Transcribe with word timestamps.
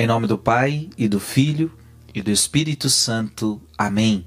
Em 0.00 0.06
nome 0.06 0.26
do 0.26 0.38
Pai 0.38 0.88
e 0.96 1.06
do 1.06 1.20
Filho 1.20 1.70
e 2.14 2.22
do 2.22 2.30
Espírito 2.30 2.88
Santo. 2.88 3.60
Amém. 3.76 4.26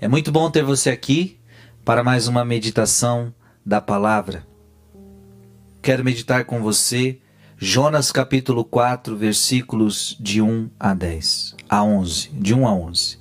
É 0.00 0.08
muito 0.08 0.32
bom 0.32 0.50
ter 0.50 0.64
você 0.64 0.88
aqui 0.88 1.38
para 1.84 2.02
mais 2.02 2.28
uma 2.28 2.46
meditação 2.46 3.30
da 3.62 3.78
palavra. 3.78 4.46
Quero 5.82 6.02
meditar 6.02 6.46
com 6.46 6.62
você 6.62 7.18
Jonas 7.58 8.10
capítulo 8.10 8.64
4, 8.64 9.14
versículos 9.14 10.16
de 10.18 10.40
1 10.40 10.70
a 10.80 10.94
10, 10.94 11.56
a 11.68 11.84
11, 11.84 12.30
de 12.30 12.54
1 12.54 12.66
a 12.66 12.72
11. 12.72 13.18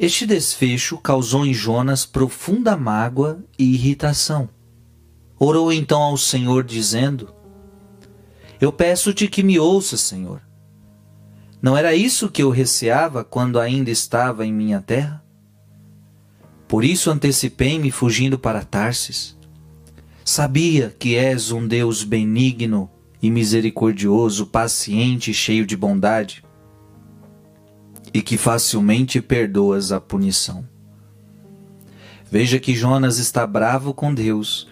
Este 0.00 0.26
desfecho 0.26 0.98
causou 0.98 1.46
em 1.46 1.54
Jonas 1.54 2.04
profunda 2.04 2.76
mágoa 2.76 3.38
e 3.56 3.72
irritação. 3.72 4.48
Orou 5.38 5.72
então 5.72 6.02
ao 6.02 6.16
Senhor 6.16 6.64
dizendo: 6.64 7.32
eu 8.62 8.72
peço-te 8.72 9.26
que 9.26 9.42
me 9.42 9.58
ouça, 9.58 9.96
Senhor. 9.96 10.40
Não 11.60 11.76
era 11.76 11.96
isso 11.96 12.30
que 12.30 12.44
eu 12.44 12.48
receava 12.48 13.24
quando 13.24 13.58
ainda 13.58 13.90
estava 13.90 14.46
em 14.46 14.52
minha 14.52 14.80
terra? 14.80 15.20
Por 16.68 16.84
isso 16.84 17.10
antecipei-me 17.10 17.90
fugindo 17.90 18.38
para 18.38 18.64
Tarsis. 18.64 19.36
Sabia 20.24 20.94
que 20.96 21.16
és 21.16 21.50
um 21.50 21.66
Deus 21.66 22.04
benigno 22.04 22.88
e 23.20 23.32
misericordioso, 23.32 24.46
paciente 24.46 25.32
e 25.32 25.34
cheio 25.34 25.66
de 25.66 25.76
bondade, 25.76 26.44
e 28.14 28.22
que 28.22 28.36
facilmente 28.36 29.20
perdoas 29.20 29.90
a 29.90 30.00
punição. 30.00 30.64
Veja 32.30 32.60
que 32.60 32.76
Jonas 32.76 33.18
está 33.18 33.44
bravo 33.44 33.92
com 33.92 34.14
Deus, 34.14 34.68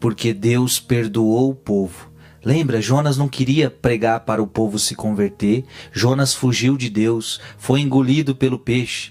porque 0.00 0.32
Deus 0.32 0.80
perdoou 0.80 1.50
o 1.50 1.54
povo 1.54 2.15
Lembra, 2.46 2.80
Jonas 2.80 3.16
não 3.16 3.26
queria 3.26 3.68
pregar 3.68 4.20
para 4.20 4.40
o 4.40 4.46
povo 4.46 4.78
se 4.78 4.94
converter. 4.94 5.64
Jonas 5.90 6.32
fugiu 6.32 6.76
de 6.76 6.88
Deus, 6.88 7.40
foi 7.58 7.80
engolido 7.80 8.36
pelo 8.36 8.56
peixe. 8.56 9.10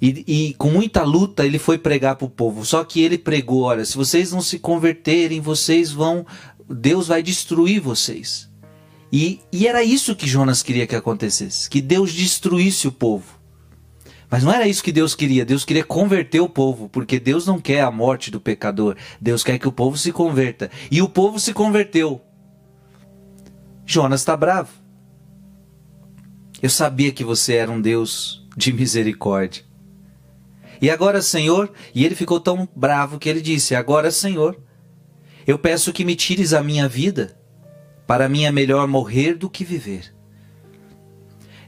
E, 0.00 0.24
e, 0.26 0.54
com 0.54 0.70
muita 0.70 1.02
luta 1.02 1.44
ele 1.44 1.58
foi 1.58 1.76
pregar 1.76 2.16
para 2.16 2.24
o 2.24 2.30
povo. 2.30 2.64
Só 2.64 2.82
que 2.82 3.02
ele 3.02 3.18
pregou: 3.18 3.64
olha, 3.64 3.84
se 3.84 3.94
vocês 3.94 4.32
não 4.32 4.40
se 4.40 4.58
converterem, 4.58 5.38
vocês 5.38 5.92
vão. 5.92 6.24
Deus 6.66 7.08
vai 7.08 7.22
destruir 7.22 7.78
vocês. 7.78 8.50
E, 9.12 9.40
e 9.52 9.66
era 9.66 9.84
isso 9.84 10.16
que 10.16 10.26
Jonas 10.26 10.62
queria 10.62 10.86
que 10.86 10.96
acontecesse: 10.96 11.68
que 11.68 11.82
Deus 11.82 12.10
destruísse 12.10 12.88
o 12.88 12.92
povo. 12.92 13.41
Mas 14.32 14.42
não 14.42 14.50
era 14.50 14.66
isso 14.66 14.82
que 14.82 14.90
Deus 14.90 15.14
queria. 15.14 15.44
Deus 15.44 15.62
queria 15.62 15.84
converter 15.84 16.40
o 16.40 16.48
povo, 16.48 16.88
porque 16.88 17.20
Deus 17.20 17.46
não 17.46 17.60
quer 17.60 17.82
a 17.82 17.90
morte 17.90 18.30
do 18.30 18.40
pecador. 18.40 18.96
Deus 19.20 19.44
quer 19.44 19.58
que 19.58 19.68
o 19.68 19.72
povo 19.72 19.98
se 19.98 20.10
converta. 20.10 20.70
E 20.90 21.02
o 21.02 21.08
povo 21.08 21.38
se 21.38 21.52
converteu. 21.52 22.18
Jonas 23.84 24.22
está 24.22 24.34
bravo. 24.34 24.70
Eu 26.62 26.70
sabia 26.70 27.12
que 27.12 27.22
você 27.22 27.56
era 27.56 27.70
um 27.70 27.78
Deus 27.78 28.48
de 28.56 28.72
misericórdia. 28.72 29.64
E 30.80 30.88
agora, 30.88 31.20
Senhor, 31.20 31.70
e 31.94 32.02
ele 32.02 32.14
ficou 32.14 32.40
tão 32.40 32.66
bravo 32.74 33.18
que 33.18 33.28
ele 33.28 33.42
disse: 33.42 33.74
Agora, 33.74 34.10
Senhor, 34.10 34.58
eu 35.46 35.58
peço 35.58 35.92
que 35.92 36.06
me 36.06 36.16
tires 36.16 36.54
a 36.54 36.62
minha 36.62 36.88
vida, 36.88 37.38
para 38.06 38.30
mim 38.30 38.44
é 38.44 38.50
melhor 38.50 38.88
morrer 38.88 39.34
do 39.34 39.50
que 39.50 39.62
viver. 39.62 40.14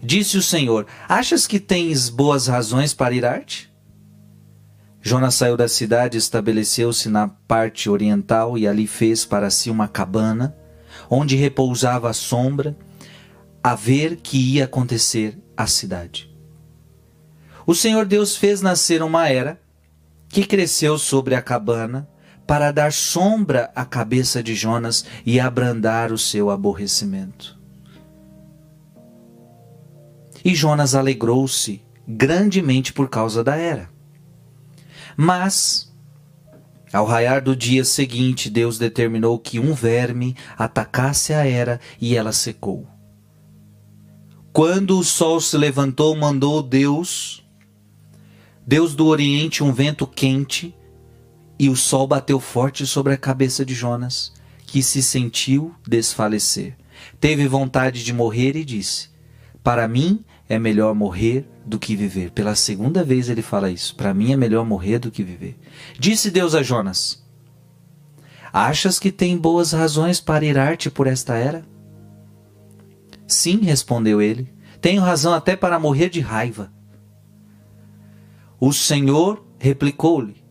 Disse 0.05 0.37
o 0.37 0.43
Senhor: 0.43 0.87
Achas 1.09 1.47
que 1.47 1.59
tens 1.59 2.11
boas 2.11 2.47
razões 2.47 2.93
para 2.93 3.15
ir-te? 3.15 3.73
Jonas 5.01 5.35
saiu 5.35 5.57
da 5.57 5.67
cidade, 5.67 6.19
estabeleceu-se 6.19 7.09
na 7.09 7.29
parte 7.29 7.89
oriental 7.89 8.59
e 8.59 8.69
ali 8.69 8.87
fez 8.87 9.25
para 9.25 9.49
si 9.49 9.71
uma 9.71 9.89
cabana, 9.89 10.55
onde 11.09 11.37
repousava 11.37 12.11
a 12.11 12.13
sombra, 12.13 12.77
a 13.63 13.75
ver 13.75 14.17
que 14.17 14.37
ia 14.37 14.65
acontecer 14.65 15.39
à 15.57 15.67
cidade. 15.67 16.31
O 17.67 17.75
Senhor 17.75 18.05
Deus 18.05 18.37
fez 18.37 18.61
nascer 18.61 19.03
uma 19.03 19.29
era 19.31 19.59
que 20.29 20.45
cresceu 20.45 20.99
sobre 20.99 21.35
a 21.35 21.41
cabana 21.41 22.07
para 22.47 22.71
dar 22.73 22.93
sombra 22.93 23.71
à 23.75 23.87
cabeça 23.87 24.43
de 24.43 24.55
Jonas 24.55 25.07
e 25.25 25.41
abrandar 25.41 26.13
o 26.13 26.19
seu 26.19 26.51
aborrecimento. 26.51 27.64
E 30.45 30.55
Jonas 30.55 30.95
alegrou-se 30.95 31.83
grandemente 32.07 32.93
por 32.93 33.09
causa 33.09 33.43
da 33.43 33.57
era. 33.57 33.89
Mas, 35.17 35.93
ao 36.93 37.07
raiar 37.07 37.43
do 37.43 37.57
dia 37.57 37.85
seguinte, 37.85 38.51
Deus 38.51 38.79
determinou 38.79 39.39
que 39.39 39.59
um 39.59 39.73
verme 39.73 40.37
atacasse 40.57 41.33
a 41.33 41.47
era 41.47 41.81
e 42.01 42.17
ela 42.17 42.33
secou. 42.33 42.87
Quando 44.53 44.99
o 44.99 45.03
sol 45.03 45.41
se 45.41 45.57
levantou, 45.57 46.15
mandou 46.15 46.63
Deus, 46.63 47.45
Deus 48.67 48.95
do 48.95 49.07
Oriente, 49.07 49.65
um 49.65 49.73
vento 49.73 50.07
quente, 50.07 50.75
e 51.59 51.69
o 51.69 51.77
sol 51.77 52.07
bateu 52.07 52.39
forte 52.39 52.87
sobre 52.87 53.13
a 53.13 53.17
cabeça 53.17 53.65
de 53.65 53.75
Jonas, 53.75 54.33
que 54.67 54.83
se 54.83 55.03
sentiu 55.03 55.75
desfalecer. 55.87 56.77
Teve 57.21 57.49
vontade 57.49 58.05
de 58.05 58.13
morrer 58.13 58.57
e 58.57 58.65
disse: 58.65 59.09
Para 59.63 59.89
mim 59.89 60.25
é 60.49 60.59
melhor 60.59 60.95
morrer 60.95 61.49
do 61.65 61.79
que 61.79 61.97
viver. 61.97 62.31
Pela 62.31 62.55
segunda 62.55 63.03
vez 63.03 63.29
ele 63.29 63.43
fala 63.43 63.71
isso. 63.71 63.95
Para 63.95 64.15
mim 64.15 64.33
é 64.33 64.37
melhor 64.37 64.65
morrer 64.65 64.99
do 64.99 65.11
que 65.11 65.23
viver. 65.23 65.59
Disse 65.99 66.31
Deus 66.31 66.55
a 66.55 66.63
Jonas: 66.63 67.25
Achas 68.53 68.99
que 68.99 69.11
tem 69.11 69.37
boas 69.37 69.73
razões 69.73 70.21
para 70.21 70.45
irar-te 70.45 70.91
por 70.91 71.07
esta 71.07 71.35
era? 71.35 71.65
Sim, 73.27 73.61
respondeu 73.63 74.21
ele. 74.21 74.53
Tenho 74.81 75.03
razão 75.03 75.33
até 75.33 75.57
para 75.57 75.79
morrer 75.79 76.11
de 76.11 76.21
raiva. 76.21 76.71
O 78.61 78.73
Senhor 78.73 79.45
replicou-lhe: 79.59 80.45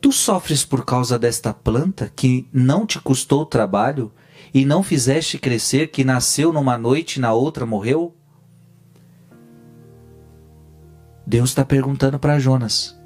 Tu 0.00 0.10
sofres 0.10 0.64
por 0.64 0.84
causa 0.84 1.18
desta 1.18 1.52
planta 1.52 2.10
que 2.16 2.48
não 2.52 2.86
te 2.86 2.98
custou 2.98 3.44
trabalho 3.44 4.10
e 4.52 4.64
não 4.64 4.82
fizeste 4.82 5.38
crescer, 5.38 5.88
que 5.88 6.02
nasceu 6.02 6.52
numa 6.52 6.78
noite 6.78 7.16
e 7.16 7.20
na 7.20 7.32
outra 7.32 7.66
morreu? 7.66 8.16
Deus 11.30 11.50
está 11.50 11.64
perguntando 11.64 12.18
para 12.18 12.40
Jonas: 12.40 12.98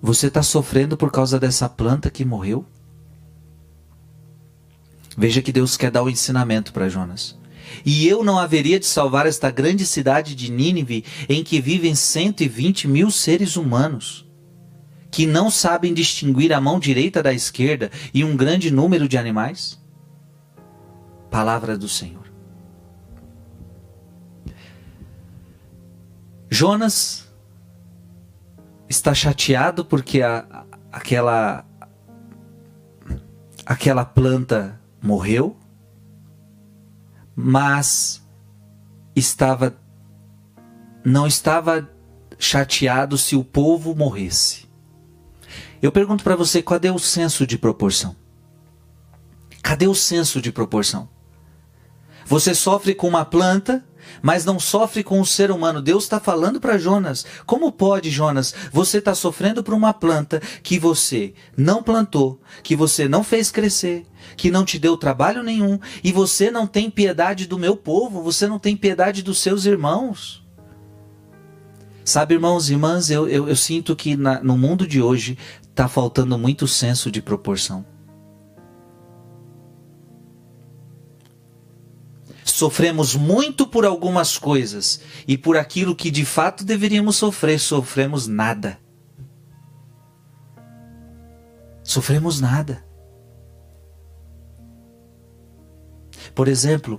Você 0.00 0.28
está 0.28 0.42
sofrendo 0.42 0.96
por 0.96 1.12
causa 1.12 1.38
dessa 1.38 1.68
planta 1.68 2.08
que 2.08 2.24
morreu? 2.24 2.64
Veja 5.18 5.42
que 5.42 5.52
Deus 5.52 5.76
quer 5.76 5.90
dar 5.90 6.02
o 6.02 6.08
ensinamento 6.08 6.72
para 6.72 6.88
Jonas. 6.88 7.38
E 7.84 8.08
eu 8.08 8.24
não 8.24 8.38
haveria 8.38 8.80
de 8.80 8.86
salvar 8.86 9.26
esta 9.26 9.50
grande 9.50 9.84
cidade 9.84 10.34
de 10.34 10.50
Nínive, 10.50 11.04
em 11.28 11.44
que 11.44 11.60
vivem 11.60 11.94
120 11.94 12.88
mil 12.88 13.10
seres 13.10 13.56
humanos, 13.56 14.26
que 15.10 15.26
não 15.26 15.50
sabem 15.50 15.92
distinguir 15.92 16.54
a 16.54 16.60
mão 16.60 16.80
direita 16.80 17.22
da 17.22 17.34
esquerda 17.34 17.90
e 18.14 18.24
um 18.24 18.34
grande 18.34 18.70
número 18.70 19.06
de 19.06 19.18
animais? 19.18 19.78
Palavra 21.30 21.76
do 21.76 21.86
Senhor. 21.86 22.25
Jonas 26.48 27.26
está 28.88 29.12
chateado 29.14 29.84
porque 29.84 30.22
a, 30.22 30.64
aquela 30.92 31.64
aquela 33.64 34.04
planta 34.04 34.80
morreu, 35.02 35.56
mas 37.34 38.24
estava 39.14 39.76
não 41.04 41.26
estava 41.26 41.88
chateado 42.38 43.16
se 43.16 43.34
o 43.36 43.44
povo 43.44 43.94
morresse. 43.94 44.66
Eu 45.80 45.92
pergunto 45.92 46.24
para 46.24 46.36
você, 46.36 46.62
cadê 46.62 46.90
o 46.90 46.98
senso 46.98 47.46
de 47.46 47.58
proporção? 47.58 48.16
Cadê 49.62 49.86
o 49.86 49.94
senso 49.94 50.40
de 50.40 50.50
proporção? 50.50 51.08
Você 52.24 52.54
sofre 52.54 52.94
com 52.94 53.08
uma 53.08 53.24
planta 53.24 53.84
mas 54.22 54.44
não 54.44 54.58
sofre 54.58 55.02
com 55.02 55.20
o 55.20 55.26
ser 55.26 55.50
humano. 55.50 55.82
Deus 55.82 56.04
está 56.04 56.18
falando 56.20 56.60
para 56.60 56.78
Jonas: 56.78 57.24
como 57.44 57.72
pode, 57.72 58.10
Jonas, 58.10 58.54
você 58.72 58.98
está 58.98 59.14
sofrendo 59.14 59.62
por 59.62 59.74
uma 59.74 59.92
planta 59.92 60.40
que 60.62 60.78
você 60.78 61.34
não 61.56 61.82
plantou, 61.82 62.40
que 62.62 62.76
você 62.76 63.08
não 63.08 63.22
fez 63.22 63.50
crescer, 63.50 64.04
que 64.36 64.50
não 64.50 64.64
te 64.64 64.78
deu 64.78 64.96
trabalho 64.96 65.42
nenhum, 65.42 65.78
e 66.02 66.12
você 66.12 66.50
não 66.50 66.66
tem 66.66 66.90
piedade 66.90 67.46
do 67.46 67.58
meu 67.58 67.76
povo, 67.76 68.22
você 68.22 68.46
não 68.46 68.58
tem 68.58 68.76
piedade 68.76 69.22
dos 69.22 69.38
seus 69.38 69.64
irmãos? 69.64 70.44
Sabe, 72.04 72.34
irmãos 72.34 72.68
e 72.68 72.72
irmãs, 72.74 73.10
eu, 73.10 73.28
eu, 73.28 73.48
eu 73.48 73.56
sinto 73.56 73.96
que 73.96 74.16
na, 74.16 74.40
no 74.40 74.56
mundo 74.56 74.86
de 74.86 75.02
hoje 75.02 75.36
está 75.62 75.88
faltando 75.88 76.38
muito 76.38 76.68
senso 76.68 77.10
de 77.10 77.20
proporção. 77.20 77.84
Sofremos 82.56 83.14
muito 83.14 83.66
por 83.66 83.84
algumas 83.84 84.38
coisas 84.38 85.02
e 85.28 85.36
por 85.36 85.58
aquilo 85.58 85.94
que 85.94 86.10
de 86.10 86.24
fato 86.24 86.64
deveríamos 86.64 87.16
sofrer, 87.16 87.60
sofremos 87.60 88.26
nada. 88.26 88.78
Sofremos 91.82 92.40
nada. 92.40 92.82
Por 96.34 96.48
exemplo, 96.48 96.98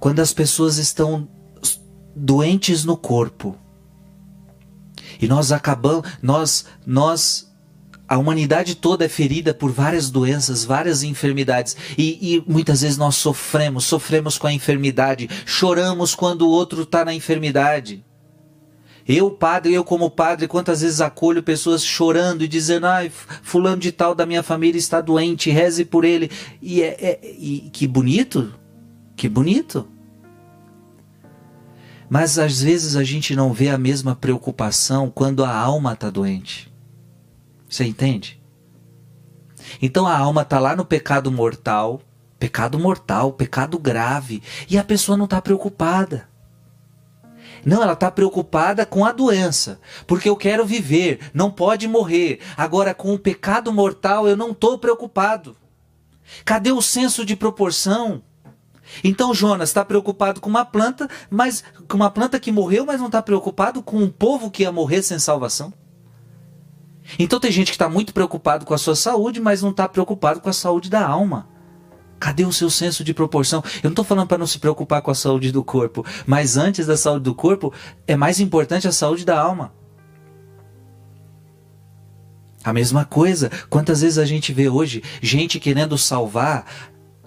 quando 0.00 0.18
as 0.18 0.34
pessoas 0.34 0.78
estão 0.78 1.28
doentes 2.16 2.84
no 2.84 2.96
corpo 2.96 3.56
e 5.20 5.28
nós 5.28 5.52
acabamos, 5.52 6.10
nós, 6.20 6.66
nós 6.84 7.51
a 8.12 8.18
humanidade 8.18 8.74
toda 8.74 9.06
é 9.06 9.08
ferida 9.08 9.54
por 9.54 9.72
várias 9.72 10.10
doenças, 10.10 10.66
várias 10.66 11.02
enfermidades. 11.02 11.74
E, 11.96 12.34
e, 12.34 12.44
muitas 12.46 12.82
vezes 12.82 12.98
nós 12.98 13.16
sofremos, 13.16 13.84
sofremos 13.86 14.36
com 14.36 14.46
a 14.46 14.52
enfermidade, 14.52 15.30
choramos 15.46 16.14
quando 16.14 16.42
o 16.42 16.50
outro 16.50 16.82
está 16.82 17.06
na 17.06 17.14
enfermidade. 17.14 18.04
Eu, 19.08 19.30
padre, 19.30 19.72
eu 19.72 19.82
como 19.82 20.10
padre, 20.10 20.46
quantas 20.46 20.82
vezes 20.82 21.00
acolho 21.00 21.42
pessoas 21.42 21.82
chorando 21.82 22.44
e 22.44 22.48
dizendo, 22.48 22.84
ai, 22.84 23.10
fulano 23.42 23.78
de 23.78 23.90
tal 23.90 24.14
da 24.14 24.26
minha 24.26 24.42
família 24.42 24.78
está 24.78 25.00
doente, 25.00 25.50
reze 25.50 25.82
por 25.82 26.04
ele. 26.04 26.30
E, 26.60 26.82
é, 26.82 26.96
é 27.00 27.20
e 27.38 27.70
que 27.72 27.86
bonito, 27.86 28.52
que 29.16 29.26
bonito. 29.26 29.88
Mas 32.10 32.38
às 32.38 32.60
vezes 32.60 32.94
a 32.94 33.02
gente 33.02 33.34
não 33.34 33.54
vê 33.54 33.70
a 33.70 33.78
mesma 33.78 34.14
preocupação 34.14 35.08
quando 35.08 35.42
a 35.42 35.56
alma 35.56 35.94
está 35.94 36.10
doente. 36.10 36.71
Você 37.72 37.86
entende? 37.86 38.38
Então 39.80 40.06
a 40.06 40.14
alma 40.14 40.42
está 40.42 40.58
lá 40.58 40.76
no 40.76 40.84
pecado 40.84 41.32
mortal, 41.32 42.02
pecado 42.38 42.78
mortal, 42.78 43.32
pecado 43.32 43.78
grave, 43.78 44.42
e 44.68 44.76
a 44.76 44.84
pessoa 44.84 45.16
não 45.16 45.24
está 45.24 45.40
preocupada. 45.40 46.28
Não, 47.64 47.82
ela 47.82 47.94
está 47.94 48.10
preocupada 48.10 48.84
com 48.84 49.06
a 49.06 49.12
doença, 49.12 49.80
porque 50.06 50.28
eu 50.28 50.36
quero 50.36 50.66
viver, 50.66 51.30
não 51.32 51.50
pode 51.50 51.88
morrer. 51.88 52.40
Agora, 52.58 52.92
com 52.92 53.14
o 53.14 53.18
pecado 53.18 53.72
mortal, 53.72 54.28
eu 54.28 54.36
não 54.36 54.50
estou 54.50 54.78
preocupado. 54.78 55.56
Cadê 56.44 56.72
o 56.72 56.82
senso 56.82 57.24
de 57.24 57.34
proporção? 57.34 58.22
Então 59.02 59.32
Jonas 59.32 59.70
está 59.70 59.82
preocupado 59.82 60.42
com 60.42 60.50
uma 60.50 60.66
planta, 60.66 61.08
mas 61.30 61.64
com 61.88 61.96
uma 61.96 62.10
planta 62.10 62.38
que 62.38 62.52
morreu, 62.52 62.84
mas 62.84 63.00
não 63.00 63.06
está 63.06 63.22
preocupado 63.22 63.82
com 63.82 63.96
um 63.96 64.10
povo 64.10 64.50
que 64.50 64.62
ia 64.62 64.70
morrer 64.70 65.02
sem 65.02 65.18
salvação. 65.18 65.72
Então 67.18 67.40
tem 67.40 67.50
gente 67.50 67.68
que 67.68 67.74
está 67.74 67.88
muito 67.88 68.12
preocupado 68.12 68.64
com 68.64 68.74
a 68.74 68.78
sua 68.78 68.96
saúde, 68.96 69.40
mas 69.40 69.62
não 69.62 69.70
está 69.70 69.88
preocupado 69.88 70.40
com 70.40 70.48
a 70.48 70.52
saúde 70.52 70.90
da 70.90 71.06
alma. 71.06 71.48
Cadê 72.18 72.44
o 72.44 72.52
seu 72.52 72.70
senso 72.70 73.02
de 73.02 73.12
proporção? 73.12 73.62
Eu 73.76 73.88
não 73.88 73.90
estou 73.90 74.04
falando 74.04 74.28
para 74.28 74.38
não 74.38 74.46
se 74.46 74.58
preocupar 74.58 75.02
com 75.02 75.10
a 75.10 75.14
saúde 75.14 75.50
do 75.50 75.64
corpo, 75.64 76.06
mas 76.24 76.56
antes 76.56 76.86
da 76.86 76.96
saúde 76.96 77.24
do 77.24 77.34
corpo, 77.34 77.72
é 78.06 78.14
mais 78.14 78.38
importante 78.38 78.86
a 78.86 78.92
saúde 78.92 79.24
da 79.24 79.40
alma. 79.40 79.72
A 82.62 82.72
mesma 82.72 83.04
coisa, 83.04 83.50
quantas 83.68 84.02
vezes 84.02 84.18
a 84.18 84.24
gente 84.24 84.52
vê 84.52 84.68
hoje 84.68 85.02
gente 85.20 85.58
querendo 85.58 85.98
salvar 85.98 86.64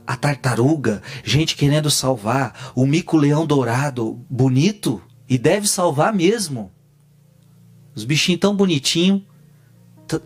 a 0.07 0.15
tartaruga, 0.15 1.01
gente 1.25 1.57
querendo 1.57 1.91
salvar 1.91 2.71
o 2.73 2.85
mico-leão 2.85 3.45
dourado, 3.45 4.25
bonito, 4.29 5.01
e 5.27 5.37
deve 5.37 5.67
salvar 5.67 6.13
mesmo. 6.13 6.71
Os 7.93 8.05
bichinhos 8.05 8.39
tão 8.39 8.55
bonitinhos, 8.55 9.23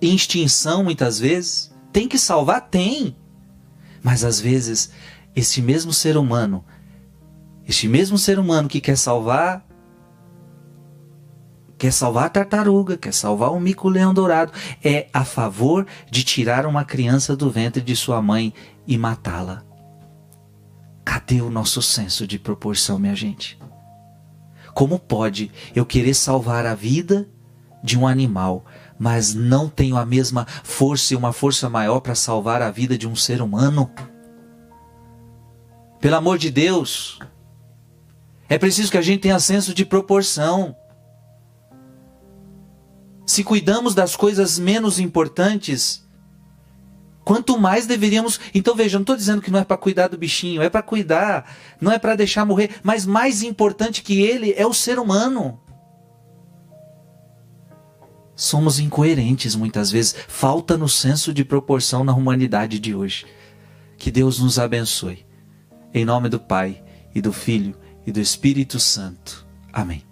extinção 0.02 0.84
muitas 0.84 1.20
vezes. 1.20 1.72
Tem 1.92 2.08
que 2.08 2.18
salvar? 2.18 2.70
Tem. 2.70 3.16
Mas 4.04 4.24
às 4.24 4.40
vezes, 4.40 4.92
esse 5.36 5.62
mesmo 5.62 5.92
ser 5.92 6.18
humano, 6.18 6.64
este 7.68 7.88
mesmo 7.88 8.18
ser 8.18 8.40
humano 8.40 8.70
que 8.70 8.82
quer 8.82 8.98
salvar, 8.98 9.66
quer 11.78 11.92
salvar 11.92 12.26
a 12.26 12.30
tartaruga, 12.30 12.98
quer 12.98 13.14
salvar 13.14 13.52
o 13.52 13.60
mico-leão 13.60 14.14
dourado, 14.14 14.52
é 14.84 15.08
a 15.14 15.24
favor 15.24 15.86
de 16.10 16.24
tirar 16.24 16.66
uma 16.66 16.84
criança 16.84 17.36
do 17.36 17.50
ventre 17.50 17.82
de 17.82 17.96
sua 17.96 18.22
mãe 18.22 18.54
e 18.86 18.98
matá-la. 18.98 19.64
Cadê 21.06 21.42
o 21.42 21.50
nosso 21.50 21.82
senso 21.82 22.28
de 22.28 22.38
proporção, 22.38 23.00
minha 23.00 23.16
gente? 23.16 23.58
Como 24.74 25.00
pode 25.00 25.52
eu 25.76 25.86
querer 25.86 26.14
salvar 26.14 26.66
a 26.66 26.76
vida 26.76 27.28
de 27.84 27.98
um 27.98 28.08
animal, 28.08 28.66
mas 28.98 29.34
não 29.34 29.70
tenho 29.70 29.98
a 29.98 30.06
mesma 30.06 30.46
força 30.64 31.14
e 31.14 31.18
uma 31.18 31.32
força 31.32 31.70
maior 31.70 32.00
para 32.00 32.16
salvar 32.16 32.62
a 32.62 32.72
vida 32.72 32.98
de 32.98 33.08
um 33.08 33.16
ser 33.16 33.42
humano? 33.42 33.90
Pelo 36.00 36.16
amor 36.16 36.38
de 36.38 36.50
Deus, 36.50 37.20
é 38.48 38.58
preciso 38.58 38.92
que 38.92 38.98
a 38.98 39.02
gente 39.02 39.22
tenha 39.22 39.40
senso 39.40 39.74
de 39.74 39.86
proporção. 39.86 40.76
Se 43.26 43.44
cuidamos 43.44 43.94
das 43.94 44.16
coisas 44.16 44.58
menos 44.58 45.00
importantes, 45.00 46.06
quanto 47.24 47.60
mais 47.60 47.86
deveríamos. 47.86 48.40
Então 48.56 48.76
veja, 48.76 48.98
não 48.98 49.04
estou 49.04 49.16
dizendo 49.16 49.42
que 49.42 49.52
não 49.52 49.60
é 49.60 49.64
para 49.64 49.78
cuidar 49.78 50.08
do 50.08 50.18
bichinho, 50.18 50.62
é 50.62 50.70
para 50.70 50.82
cuidar, 50.82 51.54
não 51.80 51.92
é 51.92 52.00
para 52.00 52.16
deixar 52.16 52.44
morrer, 52.44 52.72
mas 52.82 53.06
mais 53.06 53.44
importante 53.44 54.02
que 54.02 54.22
ele 54.22 54.54
é 54.58 54.66
o 54.66 54.74
ser 54.74 54.98
humano 54.98 55.60
somos 58.40 58.80
incoerentes 58.80 59.54
muitas 59.54 59.92
vezes. 59.92 60.16
Falta 60.28 60.78
no 60.78 60.88
senso 60.88 61.34
de 61.34 61.44
proporção 61.44 62.04
na 62.04 62.14
humanidade 62.14 62.80
de 62.80 62.96
hoje. 62.96 63.26
Que 63.98 64.10
Deus 64.10 64.40
nos 64.40 64.58
abençoe. 64.58 65.26
Em 65.94 66.06
nome 66.06 66.30
do 66.30 66.40
Pai, 66.40 66.82
e 67.14 67.22
do 67.22 67.34
Filho, 67.34 67.76
e 68.08 68.12
do 68.12 68.20
Espírito 68.20 68.80
Santo. 68.80 69.46
Amém. 69.74 70.09